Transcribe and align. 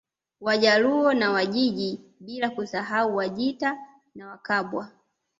Wajaluo 0.41 1.13
na 1.13 1.31
Wajiji 1.31 1.99
bila 2.19 2.49
kusahau 2.49 3.15
Wajita 3.15 3.77
na 4.15 4.27
Wakabwa 4.29 4.91